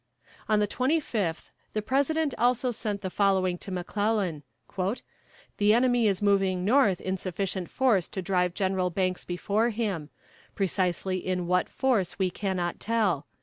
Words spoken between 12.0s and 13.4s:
we cannot tell.